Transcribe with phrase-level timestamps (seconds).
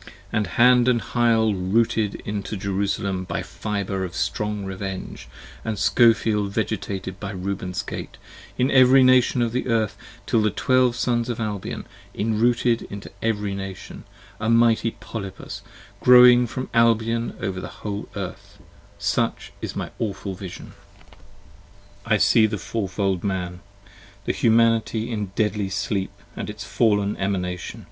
[0.00, 0.10] p.
[0.30, 0.46] 15 AND
[0.86, 5.26] Hand & Hyle rooted into Jerusalem by a fibre Of strong revenge,
[5.64, 8.18] & Scofeld Vegetated by Reuben's Gate
[8.58, 9.96] In every Nation of the Earth,
[10.26, 14.04] till the Twelve Sons of Albion Enrooted into every Nation:
[14.38, 15.62] a mighty Polypus
[16.02, 18.58] growing 5 From Albion over the whole Earth:
[18.98, 20.74] such is my awful Vision.
[22.04, 23.60] I see the Four fold Man.
[24.26, 27.86] The Humanity in deadly sleep, And its fallen Emanation.